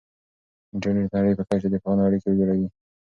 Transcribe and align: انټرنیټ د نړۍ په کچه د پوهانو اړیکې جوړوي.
انټرنیټ 0.73 1.07
د 1.11 1.13
نړۍ 1.19 1.33
په 1.37 1.43
کچه 1.49 1.67
د 1.69 1.75
پوهانو 1.83 2.05
اړیکې 2.07 2.29
جوړوي. 2.39 2.67